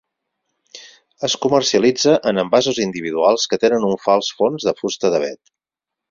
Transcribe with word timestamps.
Es 1.27 1.33
comercialitza 1.41 2.15
en 2.31 2.41
envasos 2.43 2.79
individuals 2.85 3.45
que 3.51 3.59
tenen 3.65 3.85
un 3.89 3.93
fals 4.07 4.31
fons 4.39 4.65
de 4.71 4.75
fusta 4.81 5.13
d'avet. 5.17 5.53